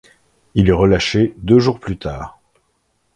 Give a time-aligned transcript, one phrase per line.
[0.55, 2.39] Il est relâché deux jours plus tard.